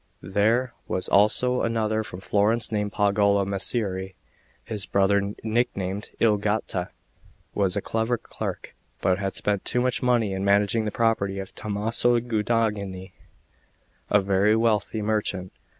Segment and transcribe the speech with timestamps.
[0.23, 4.15] There was also another from Florence named Pagolo Micceri;
[4.63, 6.89] his brother, nicknamed "Il Gatta,"
[7.53, 11.53] was a clever clerk, but had spent too much money in managing the property of
[11.53, 13.11] Tommaso Guadagni,
[14.09, 15.51] a very wealthy merchant.